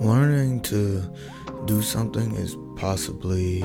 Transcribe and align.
learning 0.00 0.60
to 0.62 1.02
do 1.66 1.82
something 1.82 2.34
is 2.36 2.56
possibly 2.76 3.60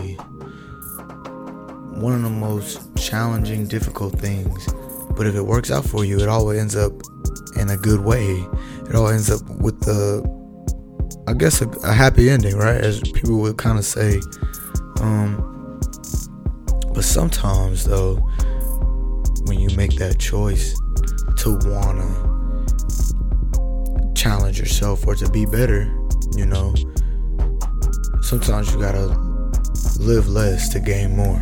one 1.96 2.14
of 2.14 2.22
the 2.24 2.30
most 2.30 2.82
challenging, 2.98 3.68
difficult 3.68 4.20
things. 4.20 4.68
But 5.16 5.28
if 5.28 5.36
it 5.36 5.42
works 5.42 5.72
out 5.72 5.86
for 5.86 6.04
you, 6.04 6.20
it 6.20 6.28
always 6.28 6.60
ends 6.60 6.76
up 6.76 6.92
in 7.58 7.70
a 7.70 7.78
good 7.78 8.02
way. 8.02 8.46
It 8.90 8.96
all 8.96 9.08
ends 9.08 9.32
up 9.32 9.42
with 9.62 9.80
the, 9.82 10.22
I 11.28 11.34
guess, 11.34 11.62
a, 11.62 11.70
a 11.84 11.94
happy 11.94 12.30
ending, 12.30 12.58
right? 12.58 12.76
As 12.76 13.00
people 13.00 13.40
would 13.40 13.58
kind 13.58 13.80
of 13.80 13.86
say. 13.86 14.20
Um, 15.00 15.80
but 16.94 17.06
sometimes, 17.06 17.86
though, 17.86 18.16
when 19.46 19.60
you 19.60 19.70
make 19.78 19.96
that 19.96 20.20
choice 20.20 20.78
to 21.38 21.58
wanna 21.64 22.26
challenge 24.16 24.60
yourself 24.60 25.08
or 25.08 25.16
to 25.16 25.30
be 25.30 25.46
better, 25.46 26.05
you 26.38 26.46
know, 26.46 26.74
sometimes 28.22 28.74
you 28.74 28.80
gotta 28.80 29.08
live 30.00 30.28
less 30.28 30.70
to 30.70 30.80
gain 30.80 31.16
more. 31.16 31.40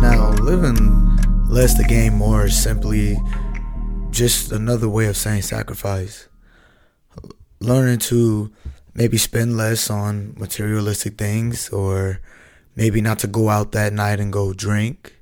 Now, 0.00 0.30
living 0.42 1.16
less 1.48 1.74
to 1.74 1.84
gain 1.84 2.14
more 2.14 2.46
is 2.46 2.60
simply 2.60 3.16
just 4.10 4.50
another 4.50 4.88
way 4.88 5.06
of 5.06 5.16
saying 5.16 5.42
sacrifice. 5.42 6.28
Learning 7.60 7.98
to 7.98 8.50
maybe 8.94 9.18
spend 9.18 9.56
less 9.56 9.90
on 9.90 10.34
materialistic 10.38 11.16
things 11.18 11.68
or 11.68 12.20
maybe 12.76 13.00
not 13.00 13.18
to 13.20 13.26
go 13.26 13.48
out 13.48 13.72
that 13.72 13.92
night 13.92 14.20
and 14.20 14.32
go 14.32 14.52
drink 14.52 15.16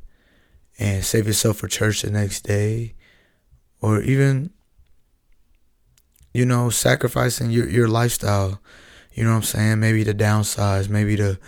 and 0.79 1.05
save 1.05 1.27
yourself 1.27 1.59
for 1.59 1.69
church 1.69 2.03
the 2.03 2.11
next 2.11 2.43
day 2.43 2.95
or 3.81 4.03
even 4.03 4.51
you 6.33 6.45
know 6.45 6.69
sacrificing 6.69 7.51
your 7.51 7.69
your 7.69 7.89
lifestyle. 7.89 8.61
You 9.13 9.23
know 9.23 9.31
what 9.31 9.37
I'm 9.37 9.43
saying? 9.45 9.81
Maybe 9.81 10.05
to 10.05 10.13
downsize 10.13 10.89
maybe 10.89 11.17
to 11.17 11.39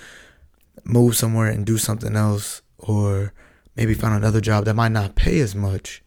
move 0.84 1.16
somewhere 1.16 1.50
and 1.50 1.66
do 1.66 1.76
something 1.76 2.14
else 2.14 2.62
or 2.78 3.34
maybe 3.74 3.92
find 3.92 4.14
another 4.14 4.40
job 4.40 4.64
that 4.64 4.74
might 4.74 4.92
not 4.92 5.16
pay 5.16 5.40
as 5.40 5.54
much 5.54 6.02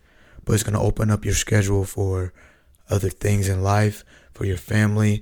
but 0.46 0.54
it's 0.54 0.64
going 0.64 0.74
to 0.74 0.80
open 0.80 1.12
up 1.12 1.26
your 1.26 1.34
schedule 1.34 1.84
for 1.84 2.34
other 2.90 3.10
things 3.10 3.50
in 3.50 3.62
life 3.62 4.06
for 4.32 4.46
your 4.46 4.58
family 4.58 5.22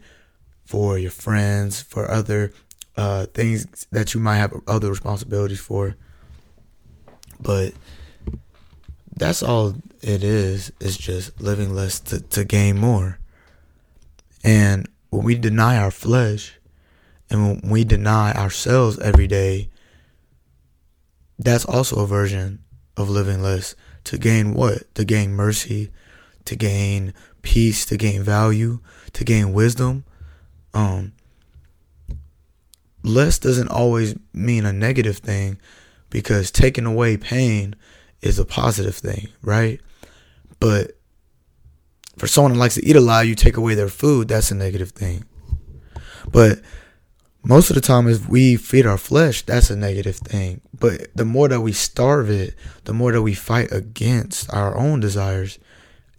for 0.68 0.98
your 0.98 1.12
friends, 1.12 1.82
for 1.82 2.12
other 2.12 2.52
uh, 2.98 3.28
things 3.28 3.88
that 3.92 4.14
you 4.14 4.20
might 4.20 4.38
have 4.38 4.54
other 4.68 4.90
responsibilities 4.90 5.60
for. 5.60 5.96
But 7.40 7.74
that's 9.16 9.44
all 9.44 9.76
it 10.02 10.24
is. 10.24 10.72
It's 10.82 10.98
just 10.98 11.40
living 11.40 11.74
less 11.74 12.00
to, 12.02 12.20
to 12.20 12.44
gain 12.44 12.78
more. 12.78 13.20
And 14.44 14.88
when 15.10 15.24
we 15.24 15.36
deny 15.36 15.78
our 15.78 15.92
flesh 15.92 16.54
and 17.30 17.62
when 17.62 17.72
we 17.72 17.84
deny 17.84 18.34
ourselves 18.34 19.00
every 19.00 19.28
day, 19.28 19.70
that's 21.38 21.66
also 21.66 22.04
a 22.04 22.08
version 22.08 22.64
of 22.96 23.10
living 23.10 23.42
less. 23.42 23.76
To 24.06 24.18
gain 24.18 24.54
what? 24.54 24.94
To 24.96 25.04
gain 25.04 25.34
mercy, 25.34 25.92
to 26.46 26.56
gain 26.56 27.14
peace, 27.42 27.86
to 27.88 27.98
gain 27.98 28.24
value, 28.24 28.80
to 29.14 29.24
gain 29.24 29.54
wisdom, 29.54 30.06
um 30.74 31.12
less 33.08 33.40
doesn't 33.40 33.70
always 33.70 34.16
mean 34.34 34.66
a 34.66 34.74
negative 34.74 35.18
thing 35.18 35.60
because 36.10 36.52
taking 36.52 36.86
away 36.86 37.18
pain 37.18 37.76
is 38.22 38.40
a 38.40 38.46
positive 38.46 38.96
thing, 38.96 39.30
right? 39.42 39.80
But 40.60 40.92
for 42.18 42.28
someone 42.28 42.54
who 42.54 42.60
likes 42.60 42.76
to 42.76 42.86
eat 42.86 42.96
a 42.96 43.02
lot, 43.02 43.28
you 43.28 43.36
take 43.36 43.58
away 43.58 43.76
their 43.76 43.90
food, 43.90 44.28
that's 44.28 44.52
a 44.52 44.56
negative 44.56 44.92
thing. 44.92 45.26
But 46.32 46.62
most 47.44 47.70
of 47.70 47.76
the 47.76 47.82
time, 47.82 48.08
if 48.08 48.28
we 48.28 48.58
feed 48.58 48.86
our 48.86 48.98
flesh, 48.98 49.44
that's 49.44 49.70
a 49.70 49.76
negative 49.76 50.18
thing. 50.18 50.62
But 50.78 51.16
the 51.16 51.26
more 51.26 51.48
that 51.48 51.62
we 51.62 51.72
starve 51.72 52.30
it, 52.30 52.56
the 52.84 52.94
more 52.94 53.12
that 53.12 53.22
we 53.22 53.34
fight 53.34 53.72
against 53.72 54.52
our 54.54 54.76
own 54.76 55.00
desires 55.00 55.60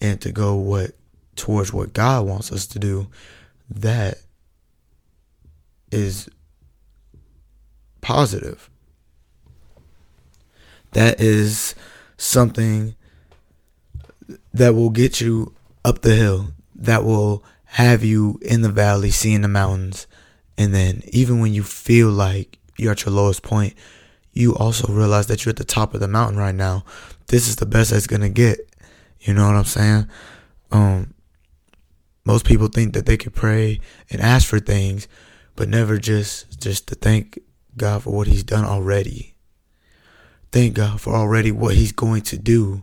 and 0.01 0.21
to 0.21 0.33
go 0.33 0.55
what 0.55 0.93
towards 1.37 1.73
what 1.73 1.93
God 1.93 2.27
wants 2.27 2.51
us 2.53 2.67
to 2.69 2.79
do, 2.79 3.09
that 3.69 4.19
is 5.91 6.29
positive. 8.01 8.71
That 10.93 11.21
is 11.21 11.75
something 12.17 12.95
that 14.53 14.75
will 14.75 14.91
get 14.91 15.21
you 15.21 15.55
up 15.85 16.03
the 16.03 16.15
hill, 16.15 16.49
that 16.75 17.05
will 17.05 17.45
have 17.65 18.03
you 18.03 18.39
in 18.43 18.63
the 18.63 18.71
valley, 18.71 19.11
seeing 19.11 19.43
the 19.43 19.49
mountains. 19.49 20.07
And 20.57 20.75
then, 20.75 21.03
even 21.09 21.41
when 21.41 21.55
you 21.55 21.63
feel 21.63 22.09
like 22.11 22.59
you're 22.77 22.93
at 22.93 23.05
your 23.05 23.15
lowest 23.15 23.43
point, 23.43 23.75
you 24.33 24.55
also 24.57 24.93
realize 24.93 25.27
that 25.27 25.45
you're 25.45 25.51
at 25.51 25.57
the 25.57 25.65
top 25.65 25.95
of 25.95 26.01
the 26.01 26.09
mountain 26.09 26.39
right 26.39 26.55
now. 26.55 26.85
This 27.29 27.49
is 27.49 27.57
the 27.57 27.67
best 27.67 27.91
that's 27.91 28.07
going 28.07 28.23
to 28.23 28.29
get. 28.29 28.59
You 29.21 29.35
know 29.35 29.47
what 29.47 29.57
I'm 29.57 29.65
saying? 29.65 30.09
Um, 30.71 31.15
most 32.25 32.45
people 32.45 32.69
think 32.69 32.95
that 32.95 33.07
they 33.07 33.17
could 33.17 33.35
pray 33.35 33.81
and 34.11 34.21
ask 34.21 34.47
for 34.47 34.61
things, 34.61 35.09
but 35.57 35.69
never 35.69 35.99
just 35.99 36.61
just 36.61 36.87
to 36.89 36.95
thank 36.95 37.39
God 37.79 38.03
for 38.03 38.11
what 38.11 38.27
he's 38.27 38.45
done 38.45 38.65
already. 38.65 39.35
Thank 40.53 40.75
God 40.75 41.01
for 41.01 41.15
already 41.15 41.53
what 41.53 41.75
he's 41.75 41.93
going 41.93 42.23
to 42.23 42.39
do 42.39 42.83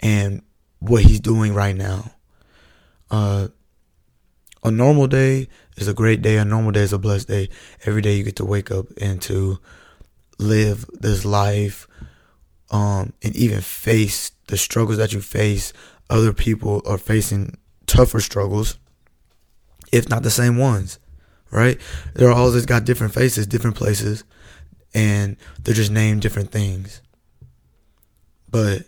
and 0.00 0.42
what 0.78 1.02
he's 1.02 1.20
doing 1.20 1.54
right 1.54 1.76
now. 1.76 2.12
Uh 3.10 3.48
a 4.64 4.70
normal 4.70 5.06
day 5.06 5.48
is 5.76 5.88
a 5.88 5.94
great 5.94 6.22
day. 6.22 6.38
A 6.38 6.44
normal 6.44 6.72
day 6.72 6.80
is 6.80 6.94
a 6.94 6.98
blessed 6.98 7.28
day. 7.28 7.50
Every 7.84 8.00
day 8.00 8.16
you 8.16 8.24
get 8.24 8.36
to 8.36 8.46
wake 8.46 8.70
up 8.70 8.86
and 8.98 9.20
to 9.22 9.58
live 10.38 10.86
this 10.92 11.26
life 11.26 11.86
um, 12.70 13.12
and 13.22 13.36
even 13.36 13.60
face 13.60 14.32
the 14.48 14.56
struggles 14.56 14.96
that 14.96 15.12
you 15.12 15.20
face. 15.20 15.74
Other 16.08 16.32
people 16.32 16.80
are 16.86 16.96
facing 16.96 17.58
tougher 17.86 18.20
struggles, 18.20 18.78
if 19.92 20.08
not 20.08 20.22
the 20.22 20.30
same 20.30 20.56
ones 20.56 20.98
right? 21.54 21.80
They're 22.14 22.32
all 22.32 22.52
just 22.52 22.68
got 22.68 22.84
different 22.84 23.14
faces, 23.14 23.46
different 23.46 23.76
places, 23.76 24.24
and 24.92 25.36
they're 25.62 25.74
just 25.74 25.92
named 25.92 26.20
different 26.20 26.50
things. 26.50 27.00
But 28.50 28.82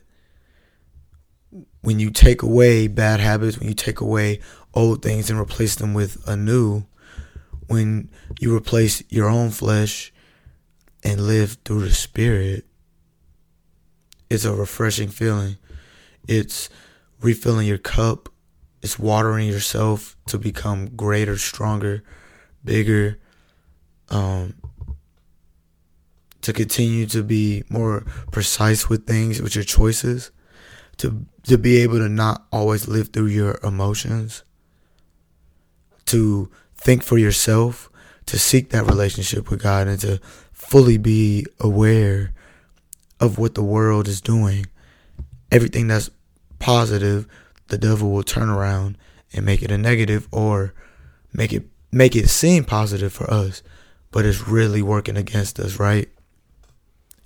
when 1.80 2.00
you 2.00 2.10
take 2.10 2.42
away 2.42 2.88
bad 2.88 3.20
habits, 3.20 3.58
when 3.58 3.68
you 3.68 3.74
take 3.74 4.00
away 4.00 4.40
old 4.74 5.02
things 5.02 5.30
and 5.30 5.38
replace 5.38 5.76
them 5.76 5.94
with 5.94 6.22
a 6.28 6.36
new, 6.36 6.84
when 7.68 8.10
you 8.40 8.54
replace 8.54 9.02
your 9.08 9.28
own 9.28 9.50
flesh 9.50 10.12
and 11.04 11.26
live 11.26 11.58
through 11.64 11.82
the 11.82 11.94
spirit, 11.94 12.66
it's 14.28 14.44
a 14.44 14.54
refreshing 14.54 15.08
feeling. 15.08 15.56
It's 16.26 16.68
refilling 17.20 17.68
your 17.68 17.78
cup. 17.78 18.28
It's 18.82 18.98
watering 18.98 19.48
yourself 19.48 20.16
to 20.26 20.38
become 20.38 20.96
greater, 20.96 21.38
stronger, 21.38 22.02
bigger, 22.66 23.18
um, 24.10 24.54
to 26.42 26.52
continue 26.52 27.06
to 27.06 27.22
be 27.22 27.64
more 27.68 28.04
precise 28.30 28.88
with 28.88 29.06
things, 29.06 29.40
with 29.40 29.54
your 29.54 29.64
choices, 29.64 30.30
to 30.98 31.26
to 31.44 31.56
be 31.56 31.78
able 31.78 31.98
to 31.98 32.08
not 32.08 32.44
always 32.52 32.88
live 32.88 33.08
through 33.08 33.26
your 33.26 33.58
emotions, 33.62 34.42
to 36.04 36.50
think 36.76 37.02
for 37.02 37.18
yourself, 37.18 37.88
to 38.26 38.38
seek 38.38 38.70
that 38.70 38.84
relationship 38.84 39.50
with 39.50 39.62
God, 39.62 39.88
and 39.88 40.00
to 40.00 40.20
fully 40.52 40.98
be 40.98 41.46
aware 41.60 42.32
of 43.20 43.38
what 43.38 43.54
the 43.54 43.62
world 43.62 44.08
is 44.08 44.20
doing. 44.20 44.66
Everything 45.50 45.86
that's 45.86 46.10
positive, 46.58 47.26
the 47.68 47.78
devil 47.78 48.10
will 48.10 48.22
turn 48.22 48.48
around 48.48 48.98
and 49.32 49.44
make 49.44 49.62
it 49.62 49.70
a 49.70 49.78
negative 49.78 50.28
or 50.32 50.74
make 51.32 51.52
it 51.52 51.64
make 51.96 52.14
it 52.14 52.28
seem 52.28 52.62
positive 52.64 53.12
for 53.12 53.28
us, 53.30 53.62
but 54.10 54.26
it's 54.26 54.46
really 54.46 54.82
working 54.82 55.16
against 55.16 55.58
us, 55.58 55.78
right? 55.78 56.08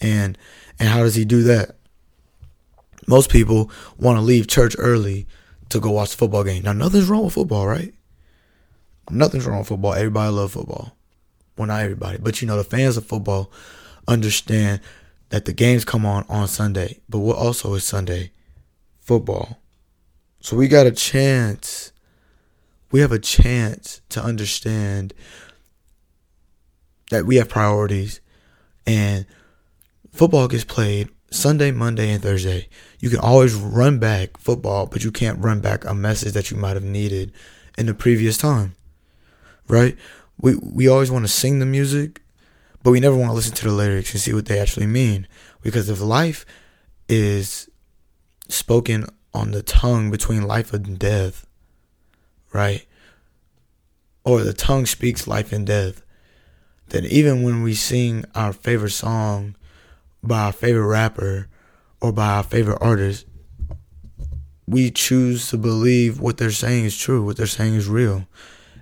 And 0.01 0.39
and 0.79 0.89
how 0.89 1.03
does 1.03 1.17
he 1.17 1.25
do 1.25 1.43
that? 1.43 1.77
Most 3.07 3.31
people 3.31 3.71
want 3.99 4.17
to 4.17 4.23
leave 4.23 4.47
church 4.47 4.77
early 4.79 5.27
to 5.71 5.81
go 5.81 5.91
watch 5.91 6.13
the 6.13 6.17
football 6.17 6.45
game. 6.45 6.63
Now 6.63 6.73
nothing's 6.73 7.09
wrong 7.09 7.25
with 7.25 7.35
football, 7.35 7.67
right? 7.67 7.93
Nothing's 9.11 9.47
wrong 9.47 9.59
with 9.59 9.69
football. 9.69 9.95
Everybody 9.95 10.33
love 10.33 10.53
football. 10.53 10.97
Well, 11.57 11.67
not 11.67 11.83
everybody, 11.83 12.19
but 12.19 12.41
you 12.41 12.47
know 12.47 12.57
the 12.57 12.65
fans 12.65 12.97
of 12.97 13.05
football 13.05 13.51
understand 14.07 14.81
that 15.31 15.45
the 15.45 15.53
games 15.53 15.85
come 15.85 16.07
on 16.07 16.25
on 16.29 16.47
Sunday. 16.47 17.01
But 17.09 17.19
what 17.19 17.37
also 17.37 17.75
is 17.75 17.85
Sunday? 17.85 18.31
Football. 19.01 19.59
So 20.41 20.57
we 20.57 20.69
got 20.69 20.87
a 20.87 20.93
chance 20.93 21.93
we 22.91 23.01
have 23.01 23.13
a 23.13 23.19
chance 23.19 24.01
to 24.11 24.23
understand 24.23 25.15
that 27.11 27.27
we 27.27 27.37
have 27.37 27.49
priorities 27.49 28.21
and 28.87 29.27
football 30.13 30.49
gets 30.49 30.65
played 30.65 31.09
Sunday, 31.31 31.71
Monday, 31.71 32.11
and 32.11 32.23
Thursday. 32.23 32.69
You 32.99 33.09
can 33.09 33.21
always 33.21 33.55
run 33.55 33.99
back 33.99 34.37
football, 34.37 34.87
but 34.87 35.05
you 35.05 35.13
can't 35.13 35.39
run 35.39 35.61
back 35.61 35.85
a 35.85 35.95
message 35.95 36.33
that 36.33 36.51
you 36.51 36.57
might 36.57 36.75
have 36.75 36.83
needed 36.83 37.33
in 37.79 37.87
the 37.87 37.95
previous 37.95 38.37
time. 38.37 38.75
Right? 39.69 39.97
We 40.41 40.57
we 40.57 40.89
always 40.89 41.11
want 41.11 41.25
to 41.25 41.33
sing 41.33 41.61
the 41.61 41.67
music, 41.67 42.23
but 42.83 42.91
we 42.91 42.99
never 42.99 43.17
want 43.17 43.31
to 43.31 43.35
listen 43.35 43.55
to 43.55 43.65
the 43.69 43.73
lyrics 43.73 44.13
and 44.13 44.21
see 44.21 44.35
what 44.35 44.47
they 44.47 44.59
actually 44.59 44.87
mean. 44.87 45.29
Because 45.63 45.89
if 45.89 46.01
life 46.01 46.45
is 47.09 47.69
spoken 48.49 49.07
on 49.33 49.53
the 49.53 49.63
tongue 49.63 50.11
between 50.11 50.43
life 50.43 50.73
and 50.73 50.99
death, 50.99 51.47
right? 52.53 52.87
Or 54.25 54.43
the 54.43 54.53
tongue 54.53 54.87
speaks 54.87 55.27
life 55.27 55.53
and 55.53 55.67
death, 55.67 56.03
then 56.89 57.05
even 57.05 57.43
when 57.43 57.63
we 57.63 57.75
sing 57.75 58.25
our 58.35 58.53
favorite 58.53 58.91
song 58.91 59.57
by 60.23 60.41
our 60.41 60.53
favorite 60.53 60.87
rapper 60.87 61.49
or 62.01 62.13
by 62.13 62.29
our 62.29 62.43
favorite 62.43 62.79
artist, 62.81 63.27
we 64.67 64.91
choose 64.91 65.49
to 65.51 65.57
believe 65.57 66.21
what 66.21 66.37
they're 66.37 66.51
saying 66.51 66.85
is 66.85 66.97
true, 66.97 67.25
what 67.25 67.37
they're 67.37 67.47
saying 67.47 67.75
is 67.75 67.89
real. 67.89 68.27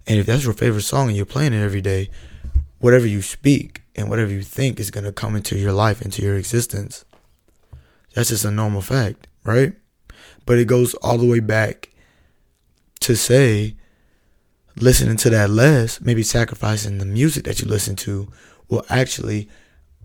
And 0.07 0.19
if 0.19 0.27
that's 0.27 0.45
your 0.45 0.55
favorite 0.55 0.83
song 0.83 1.09
and 1.09 1.17
you're 1.17 1.27
playing 1.27 1.53
it 1.53 1.63
every 1.63 1.81
day, 1.81 2.11
whatever 2.79 3.07
you 3.07 3.23
speak 3.23 3.83
and 3.95 4.09
whatever 4.09 4.31
you 4.31 4.43
think 4.43 4.81
is 4.81 4.91
going 4.91 5.05
to 5.05 5.13
come 5.13 5.37
into 5.37 5.57
your 5.57 5.73
life, 5.73 6.03
into 6.03 6.23
your 6.23 6.37
existence. 6.37 7.05
That's 8.15 8.31
just 8.31 8.45
a 8.45 8.51
normal 8.51 8.81
fact, 8.81 9.27
right? 9.45 9.73
But 10.47 10.59
it 10.59 10.67
goes 10.67 10.95
all 10.95 11.19
the 11.19 11.27
way 11.27 11.41
back 11.41 11.91
to 13.09 13.17
say, 13.17 13.75
listening 14.77 15.17
to 15.17 15.31
that 15.31 15.49
less, 15.49 15.99
maybe 15.99 16.23
sacrificing 16.23 16.99
the 16.99 17.07
music 17.07 17.45
that 17.45 17.59
you 17.59 17.67
listen 17.67 17.97
to, 17.97 18.29
will 18.69 18.85
actually 18.91 19.49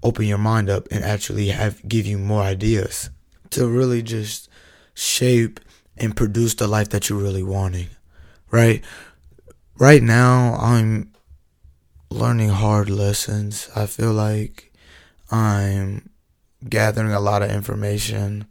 open 0.02 0.26
your 0.26 0.38
mind 0.38 0.70
up 0.70 0.88
and 0.90 1.04
actually 1.04 1.50
have 1.50 1.86
give 1.86 2.06
you 2.06 2.18
more 2.18 2.42
ideas 2.42 3.10
to 3.50 3.68
really 3.68 4.02
just 4.02 4.48
shape 4.94 5.60
and 5.98 6.16
produce 6.16 6.54
the 6.56 6.66
life 6.66 6.90
that 6.90 7.10
you're 7.10 7.20
really 7.20 7.44
wanting. 7.44 7.88
Right? 8.52 8.82
Right 9.78 10.02
now 10.02 10.54
I'm 10.54 11.12
learning 12.10 12.50
hard 12.52 12.90
lessons. 12.90 13.70
I 13.76 13.86
feel 13.86 14.14
like 14.14 14.72
I'm 15.30 16.10
gathering 16.70 17.12
a 17.12 17.20
lot 17.20 17.42
of 17.42 17.52
information. 17.52 18.46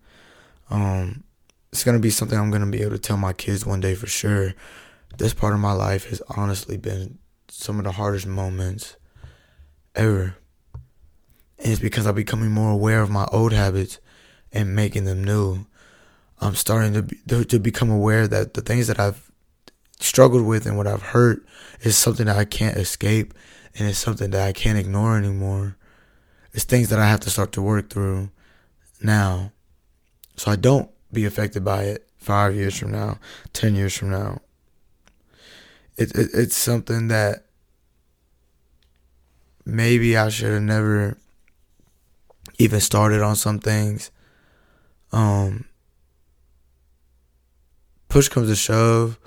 Um 0.68 1.24
it's 1.72 1.84
gonna 1.84 1.98
be 1.98 2.10
something 2.10 2.38
I'm 2.38 2.50
gonna 2.50 2.66
be 2.66 2.82
able 2.82 2.92
to 2.92 2.98
tell 2.98 3.16
my 3.16 3.32
kids 3.32 3.64
one 3.64 3.80
day 3.80 3.94
for 3.94 4.06
sure. 4.06 4.54
This 5.16 5.34
part 5.34 5.54
of 5.54 5.60
my 5.60 5.72
life 5.72 6.10
has 6.10 6.22
honestly 6.36 6.76
been 6.76 7.18
some 7.48 7.78
of 7.78 7.84
the 7.84 7.92
hardest 7.92 8.26
moments 8.26 8.96
ever. 9.94 10.36
And 11.58 11.72
it's 11.72 11.80
because 11.80 12.06
I'm 12.06 12.14
becoming 12.14 12.50
more 12.50 12.70
aware 12.70 13.00
of 13.00 13.10
my 13.10 13.26
old 13.32 13.52
habits 13.52 13.98
and 14.52 14.76
making 14.76 15.04
them 15.04 15.24
new. 15.24 15.66
I'm 16.40 16.54
starting 16.54 16.92
to, 16.94 17.02
be, 17.02 17.44
to 17.44 17.58
become 17.58 17.90
aware 17.90 18.26
that 18.28 18.54
the 18.54 18.60
things 18.60 18.86
that 18.88 18.98
I've 18.98 19.30
struggled 20.00 20.44
with 20.44 20.66
and 20.66 20.76
what 20.76 20.86
I've 20.86 21.02
hurt 21.02 21.44
is 21.82 21.96
something 21.96 22.26
that 22.26 22.36
I 22.36 22.44
can't 22.44 22.76
escape 22.76 23.32
and 23.78 23.88
it's 23.88 23.98
something 23.98 24.30
that 24.30 24.46
I 24.46 24.52
can't 24.52 24.78
ignore 24.78 25.16
anymore. 25.16 25.76
It's 26.52 26.64
things 26.64 26.90
that 26.90 26.98
I 26.98 27.08
have 27.08 27.20
to 27.20 27.30
start 27.30 27.52
to 27.52 27.62
work 27.62 27.88
through 27.88 28.30
now. 29.00 29.52
So 30.36 30.50
I 30.50 30.56
don't 30.56 30.90
be 31.12 31.24
affected 31.24 31.64
by 31.64 31.84
it 31.84 32.08
five 32.16 32.54
years 32.54 32.78
from 32.78 32.92
now, 32.92 33.18
10 33.52 33.74
years 33.74 33.96
from 33.96 34.10
now. 34.10 34.40
It, 35.96 36.14
it 36.16 36.30
It's 36.32 36.56
something 36.56 37.08
that 37.08 37.44
maybe 39.64 40.16
I 40.16 40.28
should 40.28 40.52
have 40.52 40.62
never 40.62 41.16
even 42.58 42.80
started 42.80 43.22
on 43.22 43.36
some 43.36 43.58
things. 43.58 44.10
Um, 45.12 45.66
push 48.08 48.28
comes 48.28 48.48
to 48.48 48.56
shove. 48.56 49.18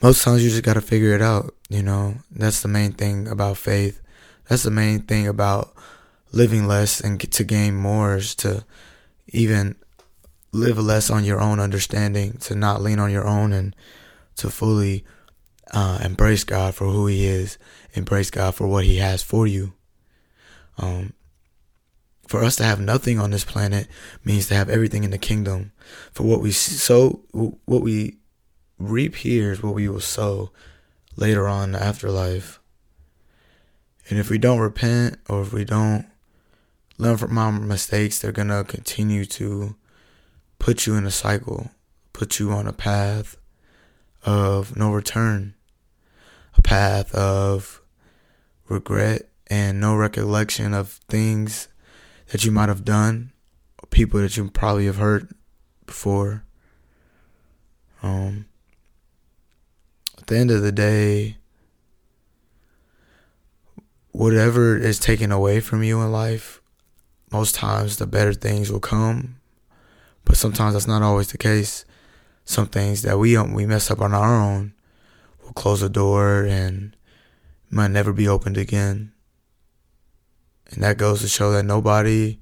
Most 0.00 0.22
times 0.22 0.44
you 0.44 0.50
just 0.50 0.62
got 0.62 0.74
to 0.74 0.80
figure 0.80 1.14
it 1.14 1.22
out, 1.22 1.54
you 1.68 1.82
know. 1.82 2.16
That's 2.30 2.62
the 2.62 2.68
main 2.68 2.92
thing 2.92 3.26
about 3.26 3.56
faith. 3.56 4.00
That's 4.48 4.62
the 4.62 4.70
main 4.70 5.00
thing 5.00 5.26
about 5.26 5.74
living 6.32 6.66
less 6.66 7.00
and 7.00 7.18
to 7.20 7.44
gain 7.44 7.74
more 7.74 8.16
is 8.16 8.34
to 8.36 8.64
even 9.28 9.76
live 10.52 10.78
less 10.78 11.10
on 11.10 11.24
your 11.24 11.40
own 11.40 11.60
understanding, 11.60 12.38
to 12.38 12.54
not 12.54 12.82
lean 12.82 12.98
on 12.98 13.10
your 13.10 13.26
own 13.26 13.52
and 13.52 13.74
to 14.36 14.50
fully 14.50 15.04
uh, 15.72 15.98
embrace 16.02 16.44
God 16.44 16.74
for 16.74 16.86
who 16.86 17.06
He 17.06 17.26
is, 17.26 17.58
embrace 17.94 18.30
God 18.30 18.54
for 18.54 18.66
what 18.66 18.84
He 18.84 18.96
has 18.96 19.22
for 19.22 19.46
you. 19.46 19.74
Um, 20.78 21.12
for 22.26 22.44
us 22.44 22.56
to 22.56 22.64
have 22.64 22.78
nothing 22.78 23.18
on 23.18 23.30
this 23.30 23.44
planet 23.44 23.88
means 24.22 24.48
to 24.48 24.54
have 24.54 24.68
everything 24.68 25.02
in 25.02 25.10
the 25.10 25.18
kingdom. 25.18 25.72
For 26.12 26.24
what 26.24 26.40
we 26.40 26.52
sow, 26.52 27.20
what 27.32 27.82
we 27.82 28.18
reap 28.78 29.16
here 29.16 29.50
is 29.50 29.62
what 29.62 29.74
we 29.74 29.88
will 29.88 30.00
sow 30.00 30.50
later 31.16 31.48
on 31.48 31.64
in 31.64 31.72
the 31.72 31.82
afterlife. 31.82 32.60
And 34.10 34.18
if 34.18 34.30
we 34.30 34.38
don't 34.38 34.60
repent 34.60 35.18
or 35.28 35.42
if 35.42 35.52
we 35.52 35.64
don't 35.64 36.06
learn 36.98 37.16
from 37.16 37.36
our 37.38 37.52
mistakes, 37.52 38.18
they're 38.18 38.32
going 38.32 38.48
to 38.48 38.64
continue 38.64 39.24
to 39.24 39.74
put 40.58 40.86
you 40.86 40.94
in 40.94 41.06
a 41.06 41.10
cycle, 41.10 41.70
put 42.12 42.38
you 42.38 42.50
on 42.50 42.66
a 42.66 42.72
path 42.72 43.36
of 44.24 44.76
no 44.76 44.92
return, 44.92 45.54
a 46.56 46.62
path 46.62 47.14
of 47.14 47.80
regret 48.68 49.28
and 49.46 49.80
no 49.80 49.96
recollection 49.96 50.74
of 50.74 50.88
things 51.08 51.68
that 52.30 52.44
you 52.44 52.50
might 52.50 52.68
have 52.68 52.84
done, 52.84 53.32
people 53.90 54.20
that 54.20 54.36
you 54.36 54.50
probably 54.50 54.86
have 54.86 54.96
hurt 54.96 55.28
before. 55.86 56.44
Um, 58.02 58.46
at 60.18 60.26
the 60.26 60.36
end 60.36 60.50
of 60.50 60.62
the 60.62 60.72
day, 60.72 61.36
whatever 64.12 64.76
is 64.76 64.98
taken 64.98 65.32
away 65.32 65.60
from 65.60 65.82
you 65.82 66.00
in 66.02 66.12
life, 66.12 66.60
most 67.32 67.54
times 67.54 67.96
the 67.96 68.06
better 68.06 68.34
things 68.34 68.70
will 68.70 68.80
come. 68.80 69.37
But 70.28 70.36
sometimes 70.36 70.74
that's 70.74 70.86
not 70.86 71.02
always 71.02 71.32
the 71.32 71.38
case. 71.38 71.86
Some 72.44 72.66
things 72.66 73.02
that 73.02 73.18
we 73.18 73.36
we 73.38 73.66
mess 73.66 73.90
up 73.90 74.00
on 74.00 74.12
our 74.12 74.40
own 74.40 74.74
will 75.42 75.54
close 75.54 75.80
the 75.80 75.88
door 75.88 76.44
and 76.44 76.94
might 77.70 77.90
never 77.90 78.12
be 78.12 78.28
opened 78.28 78.58
again. 78.58 79.12
And 80.70 80.82
that 80.82 80.98
goes 80.98 81.22
to 81.22 81.28
show 81.28 81.50
that 81.52 81.64
nobody 81.64 82.40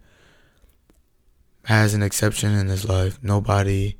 has 1.64 1.94
an 1.94 2.02
exception 2.02 2.52
in 2.52 2.66
this 2.66 2.84
life. 2.84 3.20
Nobody 3.22 3.96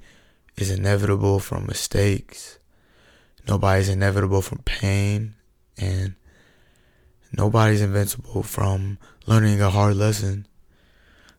is 0.56 0.70
inevitable 0.70 1.38
from 1.38 1.66
mistakes. 1.66 2.58
Nobody's 3.48 3.88
inevitable 3.88 4.42
from 4.42 4.58
pain. 4.64 5.34
And 5.78 6.16
nobody's 7.32 7.82
invincible 7.82 8.42
from 8.42 8.98
learning 9.26 9.60
a 9.60 9.70
hard 9.70 9.96
lesson. 9.96 10.48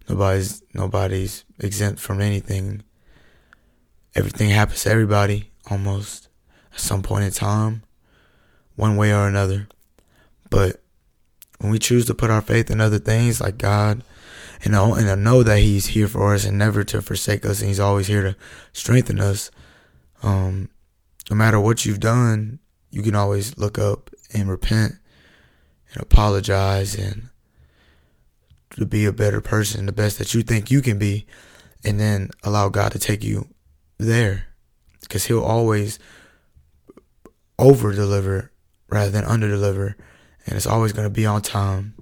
Nobody's 0.09 0.63
nobody's 0.73 1.43
exempt 1.59 1.99
from 1.99 2.21
anything. 2.21 2.83
Everything 4.15 4.49
happens 4.49 4.83
to 4.83 4.91
everybody 4.91 5.51
almost 5.69 6.29
at 6.73 6.79
some 6.79 7.03
point 7.03 7.25
in 7.25 7.31
time, 7.31 7.83
one 8.75 8.95
way 8.95 9.13
or 9.13 9.27
another. 9.27 9.67
But 10.49 10.81
when 11.59 11.71
we 11.71 11.79
choose 11.79 12.05
to 12.05 12.13
put 12.13 12.29
our 12.29 12.41
faith 12.41 12.71
in 12.71 12.79
other 12.79 12.99
things 12.99 13.41
like 13.41 13.57
God 13.57 14.03
and 14.63 14.73
know, 14.73 14.93
and 14.93 15.07
to 15.07 15.15
know 15.15 15.43
that 15.43 15.59
He's 15.59 15.87
here 15.87 16.07
for 16.07 16.33
us 16.33 16.45
and 16.45 16.57
never 16.57 16.83
to 16.85 17.01
forsake 17.01 17.45
us, 17.45 17.59
and 17.59 17.67
He's 17.67 17.79
always 17.79 18.07
here 18.07 18.23
to 18.23 18.35
strengthen 18.73 19.19
us. 19.19 19.51
Um, 20.23 20.69
no 21.29 21.35
matter 21.35 21.59
what 21.59 21.85
you've 21.85 21.99
done, 21.99 22.59
you 22.89 23.01
can 23.01 23.15
always 23.15 23.57
look 23.57 23.77
up 23.77 24.09
and 24.33 24.49
repent 24.49 24.93
and 25.91 26.01
apologize 26.01 26.95
and 26.95 27.29
to 28.77 28.85
be 28.85 29.05
a 29.05 29.11
better 29.11 29.41
person, 29.41 29.85
the 29.85 29.91
best 29.91 30.17
that 30.19 30.33
you 30.33 30.43
think 30.43 30.71
you 30.71 30.81
can 30.81 30.97
be, 30.97 31.25
and 31.83 31.99
then 31.99 32.29
allow 32.43 32.69
God 32.69 32.91
to 32.93 32.99
take 32.99 33.23
you 33.23 33.47
there, 33.97 34.47
because 35.01 35.25
He'll 35.25 35.43
always 35.43 35.99
over 37.59 37.93
deliver 37.93 38.51
rather 38.89 39.09
than 39.09 39.25
under 39.25 39.47
deliver 39.47 39.97
and 40.47 40.55
it's 40.55 40.65
always 40.65 40.93
going 40.93 41.05
to 41.05 41.13
be 41.13 41.25
on 41.25 41.41
time. 41.41 41.93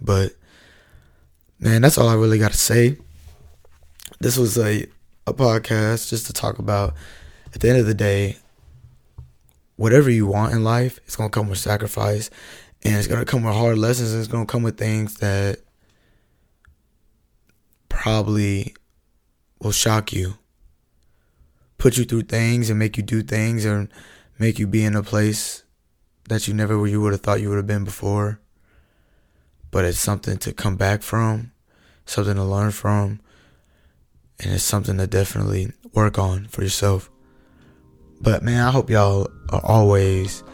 But 0.00 0.32
man, 1.60 1.80
that's 1.80 1.96
all 1.96 2.08
I 2.08 2.14
really 2.14 2.38
got 2.38 2.50
to 2.50 2.58
say. 2.58 2.98
This 4.20 4.36
was 4.36 4.58
a 4.58 4.86
a 5.24 5.32
podcast 5.32 6.10
just 6.10 6.26
to 6.26 6.32
talk 6.32 6.58
about 6.58 6.94
at 7.54 7.60
the 7.60 7.68
end 7.68 7.78
of 7.78 7.86
the 7.86 7.94
day 7.94 8.36
whatever 9.76 10.10
you 10.10 10.26
want 10.26 10.52
in 10.52 10.64
life, 10.64 10.98
it's 11.04 11.16
going 11.16 11.30
to 11.30 11.34
come 11.34 11.48
with 11.48 11.58
sacrifice 11.58 12.28
and 12.84 12.96
it's 12.96 13.06
to 13.08 13.24
come 13.24 13.44
with 13.44 13.54
hard 13.54 13.78
lessons 13.78 14.12
it's 14.14 14.28
to 14.28 14.44
come 14.44 14.62
with 14.62 14.76
things 14.76 15.14
that 15.18 15.60
probably 17.88 18.74
will 19.60 19.72
shock 19.72 20.12
you. 20.12 20.34
Put 21.78 21.96
you 21.96 22.04
through 22.04 22.22
things 22.22 22.70
and 22.70 22.78
make 22.78 22.96
you 22.96 23.02
do 23.02 23.22
things 23.22 23.64
and 23.64 23.88
make 24.38 24.58
you 24.58 24.66
be 24.66 24.84
in 24.84 24.96
a 24.96 25.02
place 25.02 25.64
that 26.28 26.48
you 26.48 26.54
never 26.54 26.86
you 26.86 27.00
would 27.00 27.12
have 27.12 27.20
thought 27.22 27.40
you 27.40 27.48
would 27.48 27.56
have 27.56 27.66
been 27.66 27.84
before. 27.84 28.40
but 29.72 29.84
it's 29.86 29.98
something 29.98 30.36
to 30.36 30.52
come 30.52 30.76
back 30.76 31.02
from, 31.02 31.50
something 32.04 32.34
to 32.36 32.44
learn 32.44 32.70
from, 32.70 33.20
and 34.38 34.52
it's 34.52 34.62
something 34.62 34.98
to 34.98 35.06
definitely 35.06 35.72
work 35.94 36.18
on 36.18 36.46
for 36.46 36.62
yourself. 36.62 37.10
But 38.20 38.42
man, 38.42 38.60
I 38.60 38.70
hope 38.70 38.90
y'all 38.90 39.28
are 39.50 39.64
always 39.64 40.44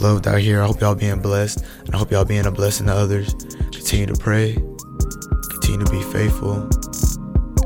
loved 0.00 0.26
out 0.26 0.40
here. 0.40 0.62
I 0.62 0.66
hope 0.66 0.80
y'all 0.80 0.94
being 0.94 1.20
blessed, 1.20 1.64
and 1.86 1.94
I 1.94 1.98
hope 1.98 2.10
y'all 2.10 2.24
being 2.24 2.46
a 2.46 2.50
blessing 2.50 2.86
to 2.86 2.94
others. 2.94 3.34
Continue 3.72 4.06
to 4.06 4.14
pray, 4.14 4.54
continue 5.50 5.84
to 5.84 5.90
be 5.90 6.02
faithful, 6.12 6.68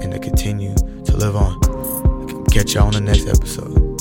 and 0.01 0.13
to 0.13 0.19
continue 0.19 0.75
to 0.75 1.17
live 1.17 1.37
on. 1.37 1.61
Catch 2.47 2.75
y'all 2.75 2.87
on 2.87 2.93
the 2.93 3.01
next 3.01 3.27
episode. 3.27 3.92